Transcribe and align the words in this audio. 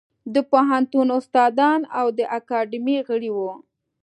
د 0.33 0.35
پوهنتون 0.51 1.07
استادان 1.17 1.79
او 1.99 2.07
د 2.17 2.19
اکاډمۍ 2.37 2.97
غړي 3.07 3.31
وو. 3.37 3.51